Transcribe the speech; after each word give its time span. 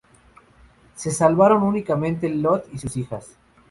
Se 0.95 1.11
salvaron 1.11 1.61
únicamente 1.61 2.27
Lot 2.27 2.65
y 2.73 2.79
sus 2.79 2.97
hijas. 2.97 3.37